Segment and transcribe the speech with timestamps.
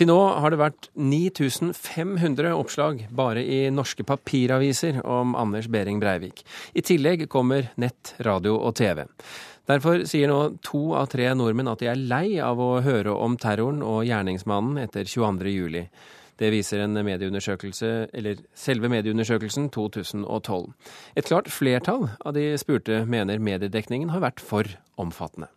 [0.00, 6.40] Til nå har det vært 9500 oppslag bare i norske papiraviser om Anders Behring Breivik.
[6.72, 9.02] I tillegg kommer nett, radio og TV.
[9.68, 13.36] Derfor sier nå to av tre nordmenn at de er lei av å høre om
[13.36, 15.84] terroren og gjerningsmannen etter 22.07.
[16.40, 20.70] Det viser en medieundersøkelse, eller selve medieundersøkelsen 2012.
[21.12, 25.52] Et klart flertall av de spurte mener mediedekningen har vært for omfattende.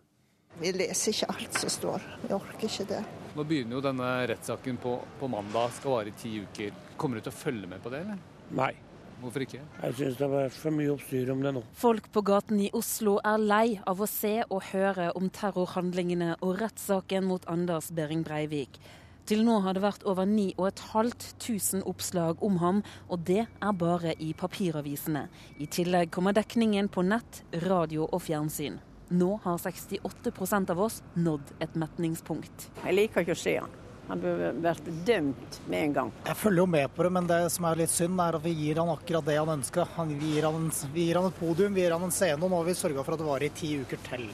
[0.63, 2.03] Vi leser ikke alt som står.
[2.21, 3.01] Vi orker ikke det.
[3.35, 6.69] Nå begynner jo denne rettssaken på, på mandag, skal vare i ti uker.
[6.95, 8.21] Kommer du til å følge med på det, eller?
[8.55, 8.71] Nei.
[9.19, 9.59] Hvorfor ikke?
[9.59, 11.63] Jeg syns det har vært for mye oppstyr om det nå.
[11.79, 16.57] Folk på gaten i Oslo er lei av å se og høre om terrorhandlingene og
[16.59, 18.79] rettssaken mot Anders Behring Breivik.
[19.27, 24.31] Til nå har det vært over 9500 oppslag om ham, og det er bare i
[24.35, 25.27] papiravisene.
[25.59, 28.81] I tillegg kommer dekningen på nett, radio og fjernsyn.
[29.13, 32.63] Nå har 68% av oss nådd et metningspunkt.
[32.81, 33.75] Jeg liker ikke å se han.
[34.07, 36.09] Han burde vært dømt med en gang.
[36.25, 38.55] Jeg følger jo med på det, men det som er litt synd, er at vi
[38.57, 39.85] gir han akkurat det han ønska.
[40.09, 40.65] Vi, gir han,
[40.95, 43.05] vi gir han et podium, vi gir han en scene, og nå har vi sørga
[43.05, 44.25] for at det varer i ti uker til.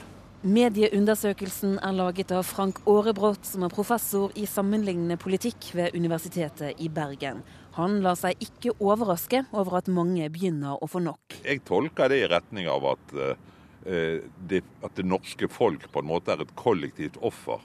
[0.48, 6.88] Medieundersøkelsen er laget av Frank Aarebrot, som er professor i sammenlignende politikk ved Universitetet i
[6.88, 7.44] Bergen.
[7.76, 11.42] Han lar seg ikke overraske over at mange begynner å få nok.
[11.44, 13.59] Jeg tolker det i retning av at uh Eh,
[13.90, 17.64] det, at det norske folk på en måte er et kollektivt offer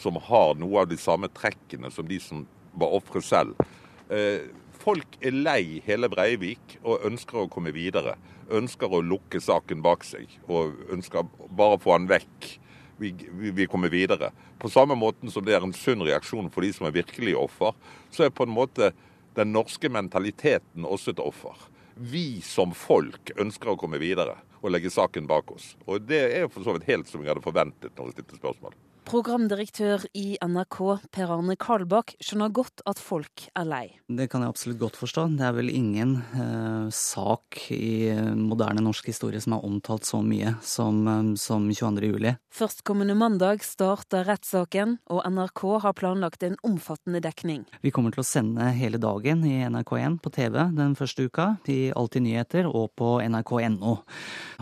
[0.00, 2.44] som har noe av de samme trekkene som de som
[2.76, 3.56] var ofre selv.
[4.12, 4.48] Eh,
[4.82, 8.16] folk er lei hele Breivik og ønsker å komme videre.
[8.52, 12.52] Ønsker å lukke saken bak seg og ønsker bare å få han vekk.
[13.00, 14.30] Vi, vi, vi, kommer videre.
[14.60, 17.74] På samme måten som det er en sunn reaksjon for de som er virkelig offer,
[18.08, 18.94] så er på en måte
[19.36, 21.56] den norske mentaliteten også et offer.
[21.96, 25.74] Vi som folk ønsker å komme videre og legge saken bak oss.
[25.86, 28.76] Og det er for så vidt helt som jeg hadde forventet når jeg stilte spørsmål.
[29.06, 30.78] Programdirektør i NRK,
[31.14, 33.84] Per Arne Kalbakk, skjønner godt at folk er lei.
[34.10, 35.28] Det kan jeg absolutt godt forstå.
[35.38, 40.56] Det er vel ingen eh, sak i moderne norsk historie som er omtalt så mye
[40.58, 42.10] som, eh, som 22.
[42.16, 42.32] juli.
[42.56, 47.62] Førstkommende mandag starter rettssaken, og NRK har planlagt en omfattende dekning.
[47.86, 51.92] Vi kommer til å sende hele dagen i NRK1 på TV den første uka, i
[51.94, 53.94] Alltid nyheter og på nrk.no.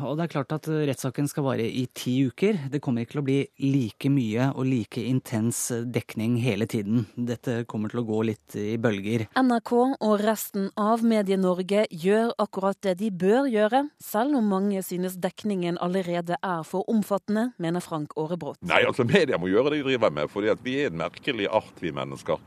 [0.04, 2.66] Og det er klart at rettssaken skal vare i ti uker.
[2.68, 3.40] Det kommer ikke til å bli
[3.72, 7.06] like mye mye og like intens dekning hele tiden.
[7.14, 9.28] Dette kommer til å gå litt i bølger.
[9.38, 15.16] NRK og resten av Medie-Norge gjør akkurat det de bør gjøre, selv om mange synes
[15.22, 18.58] dekningen allerede er for omfattende, mener Frank Aarebrot.
[18.62, 21.74] Nei, altså media må gjøre det de driver med, for vi er en merkelig art,
[21.80, 22.40] vi mennesker.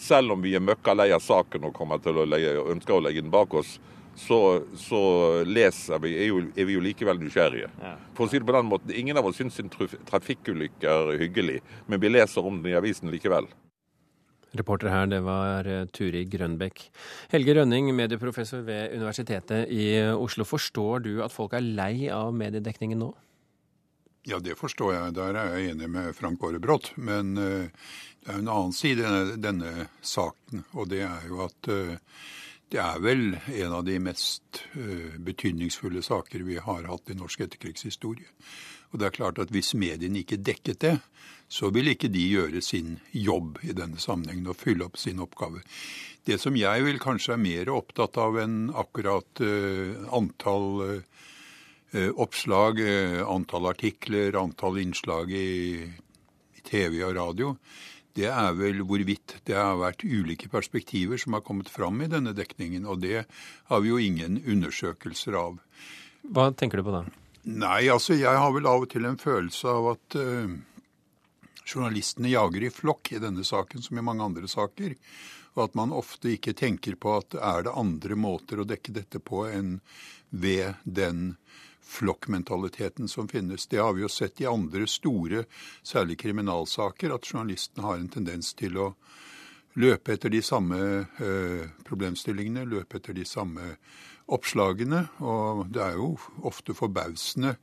[0.00, 3.04] Selv om vi er møkka lei av saken og kommer til å legge, ønsker å
[3.04, 3.76] legge den bak oss,
[4.16, 4.38] så,
[4.78, 5.00] så
[5.46, 7.70] leser vi, er, jo, er, vi jo likevel nysgjerrige.
[7.82, 7.96] Ja.
[8.16, 11.60] For å si det på den måten, Ingen av oss syns en trafikkulykke er hyggelig,
[11.90, 13.48] men vi leser om den i avisen likevel.
[14.54, 16.84] Reporter her, det var eh, Turi Grønbekk.
[17.32, 20.46] Helge Rønning, medieprofessor ved Universitetet i Oslo.
[20.46, 23.10] Forstår du at folk er lei av mediedekningen nå?
[24.24, 25.14] Ja, det forstår jeg.
[25.18, 26.92] Der er jeg enig med Frank Aarebrot.
[26.96, 27.66] Men uh,
[28.24, 32.22] det er en annen side i denne, denne, saken, og det er jo at uh,
[32.72, 37.44] det er vel en av de mest uh, betydningsfulle saker vi har hatt i norsk
[37.46, 38.30] etterkrigshistorie.
[38.92, 40.98] Og det er klart at Hvis mediene ikke dekket det,
[41.48, 45.62] så vil ikke de gjøre sin jobb i denne sammenhengen og fylle opp sin oppgave.
[46.24, 52.80] Det som jeg vil kanskje er mer opptatt av enn akkurat uh, antall uh, oppslag,
[53.22, 55.84] antall artikler, antall innslag i
[56.66, 57.52] TV og radio,
[58.14, 62.34] det er vel hvorvidt det har vært ulike perspektiver som har kommet fram i denne
[62.36, 62.86] dekningen.
[62.86, 63.24] Og det
[63.70, 65.58] har vi jo ingen undersøkelser av.
[66.30, 67.02] Hva tenker du på da?
[67.44, 70.54] Nei, altså jeg har vel av og til en følelse av at uh,
[71.66, 74.94] journalistene jager i flokk i denne saken som i mange andre saker.
[75.54, 79.20] Og at man ofte ikke tenker på at er det andre måter å dekke dette
[79.22, 79.78] på enn
[80.34, 81.36] ved den
[81.84, 83.66] flokkmentaliteten som finnes.
[83.66, 85.44] Det har vi jo sett i andre store,
[85.82, 88.88] særlig kriminalsaker, at journalistene har en tendens til å
[89.78, 93.74] løpe etter de samme eh, problemstillingene, løpe etter de samme
[94.32, 95.04] oppslagene.
[95.24, 96.14] Og det er jo
[96.46, 97.54] ofte forbausende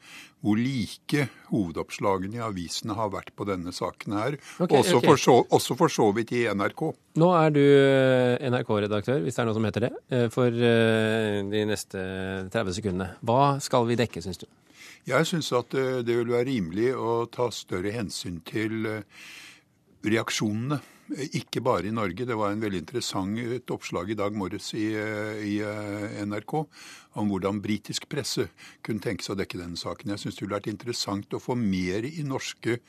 [0.42, 4.38] hvor like hovedoppslagene i avisene har vært på denne saken her.
[4.58, 5.10] Okay, også, okay.
[5.10, 6.86] For så, også, For så, vidt i NRK.
[7.22, 11.42] Nå er du eh, NRK-redaktør, hvis det er noe som heter det, eh, for eh,
[11.52, 12.06] de neste
[12.54, 13.12] 30 sekundene.
[13.26, 14.48] Hva skal vi dekke, syns du?
[15.10, 18.86] Jeg syns at det vil være rimelig å ta større hensyn til
[20.06, 20.78] reaksjonene
[21.38, 22.26] ikke bare i Norge.
[22.28, 26.58] Det var en veldig interessant et oppslag i dag morges i, i eh, NRK
[27.20, 28.48] om hvordan britisk presse
[28.86, 30.14] kunne tenke seg å dekke denne saken.
[30.14, 32.80] Jeg syns det ville vært interessant å få mer i norske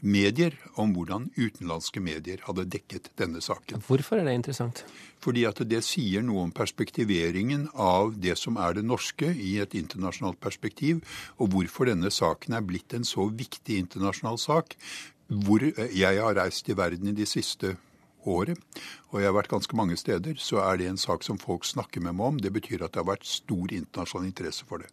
[0.00, 3.82] medier om hvordan utenlandske medier hadde dekket denne saken.
[3.86, 4.84] Hvorfor er det interessant?
[5.20, 9.76] Fordi at det sier noe om perspektiveringen av det som er det norske i et
[9.76, 11.02] internasjonalt perspektiv,
[11.36, 14.78] og hvorfor denne saken er blitt en så viktig internasjonal sak.
[15.30, 17.76] Hvor jeg har reist i verden i de siste
[18.26, 18.58] året,
[19.10, 22.02] og jeg har vært ganske mange steder, så er det en sak som folk snakker
[22.04, 22.40] med meg om.
[22.42, 24.90] Det betyr at det har vært stor internasjonal interesse for det.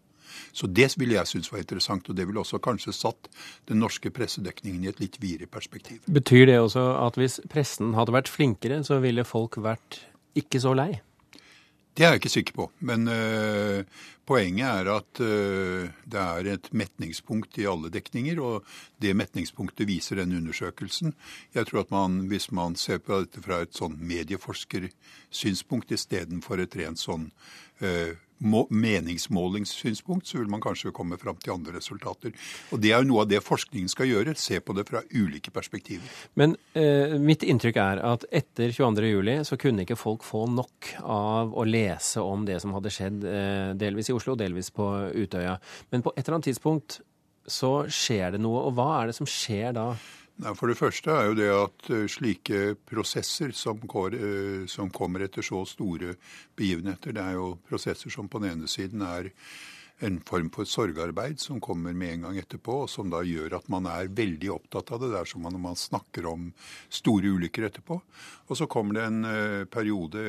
[0.51, 3.29] Så det ville jeg synes var interessant, og det ville også kanskje satt
[3.69, 6.03] den norske pressedekningen i et litt videre perspektiv.
[6.05, 10.01] Betyr det også at hvis pressen hadde vært flinkere, så ville folk vært
[10.37, 10.91] ikke så lei?
[11.97, 12.65] Det er jeg ikke sikker på.
[12.85, 13.81] Men uh,
[14.29, 18.67] poenget er at uh, det er et metningspunkt i alle dekninger, og
[19.01, 21.15] det metningspunktet viser den undersøkelsen.
[21.57, 26.77] Jeg tror at man, hvis man ser på dette fra et sånn medieforskersynspunkt istedenfor et
[26.77, 27.31] rent sånn
[27.81, 32.33] uh, meningsmålingssynspunkt, så vil man kanskje komme fram til andre resultater.
[32.71, 35.51] Og Det er jo noe av det forskningen skal gjøre, se på det fra ulike
[35.51, 36.05] perspektiver.
[36.35, 41.55] Men eh, mitt inntrykk er at etter 22.07 så kunne ikke folk få nok av
[41.57, 45.57] å lese om det som hadde skjedd eh, delvis i Oslo, delvis på Utøya.
[45.91, 47.01] Men på et eller annet tidspunkt
[47.47, 49.91] så skjer det noe, og hva er det som skjer da?
[50.37, 55.25] For det første er jo det at eh, slike prosesser som, går, eh, som, kommer
[55.25, 56.13] etter så store
[56.57, 59.31] begivenheter, det er jo prosesser som på den ene siden er
[60.05, 63.69] en form for sorgarbeid som kommer med en gang etterpå, og som da gjør at
[63.73, 65.07] man er veldig opptatt av det.
[65.09, 66.51] Det er som når man snakker om
[66.93, 67.97] store ulykker etterpå.
[68.45, 70.21] Og så kommer det en uh, periode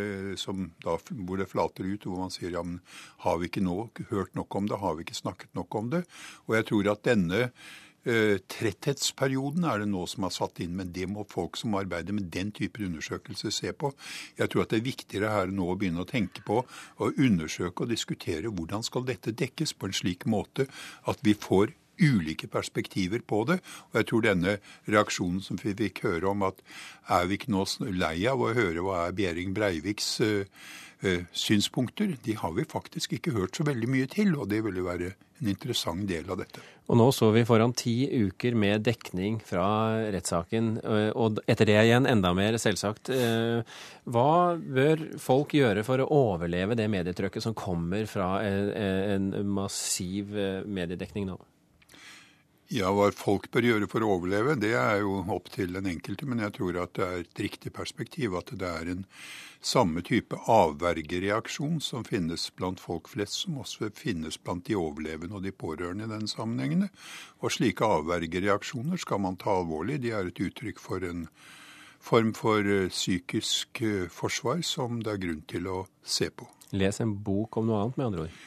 [0.86, 2.80] da, hvor det flater ut, hvor man sier ja, men
[3.26, 3.76] har vi ikke nå
[4.08, 6.02] hørt nok om det, har vi ikke snakket nok om det?
[6.48, 10.92] Og jeg tror at denne Eh, tretthetsperioden er det nå som er satt inn, men
[10.94, 13.92] det må folk som arbeider med den type undersøkelser se på.
[14.38, 17.84] Jeg tror at det er viktigere her nå å begynne å tenke på å undersøke
[17.84, 20.68] og diskutere hvordan skal dette dekkes på en slik måte
[21.10, 23.60] at vi får ulike perspektiver på det.
[23.90, 24.58] Og jeg tror denne
[24.88, 26.62] reaksjonen som vi fikk høre om at
[27.08, 27.64] er vi ikke nå
[27.94, 30.44] lei av å høre hva er Bjering Breiviks uh,
[31.04, 34.34] uh, synspunkter, de har vi faktisk ikke hørt så veldig mye til.
[34.36, 36.62] Og det ville være en interessant del av dette.
[36.88, 39.66] Og nå så vi foran ti uker med dekning fra
[40.10, 43.12] rettssaken, eh, og etter det igjen enda mer, selvsagt.
[44.08, 50.64] Hva bør folk gjøre for å overleve det medietrykket som kommer fra en massiv eh,
[50.64, 51.38] mediedekning nå?
[52.68, 56.26] Ja, Hva folk bør gjøre for å overleve, det er jo opp til den enkelte.
[56.28, 59.06] Men jeg tror at det er et riktig perspektiv at det er en
[59.64, 65.48] samme type avvergereaksjon som finnes blant folk flest, som også finnes blant de overlevende og
[65.48, 66.90] de pårørende i den sammenhengen.
[67.40, 70.02] Og slike avvergereaksjoner skal man ta alvorlig.
[70.04, 71.24] De er et uttrykk for en
[72.04, 76.46] form for eh, psykisk eh, forsvar som det er grunn til å se på.
[76.76, 78.40] Les en bok om noe annet, med andre ord?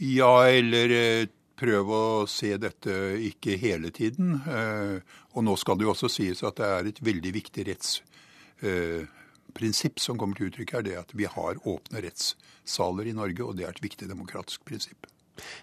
[0.00, 2.92] Ja, eller eh, prøv å se dette
[3.28, 4.40] ikke hele tiden.
[4.44, 4.96] Eh,
[5.34, 10.18] og nå skal det jo også sies at det er et veldig viktig rettsprinsipp som
[10.20, 10.82] kommer til uttrykk her.
[10.86, 15.00] Det at vi har åpne rettssaler i Norge, og det er et viktig demokratisk prinsipp.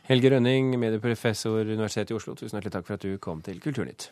[0.10, 4.04] Helge Rønning, medieprofessor Universitetet i Oslo, tusen hjertelig takk for at du kom til Kulturnytt.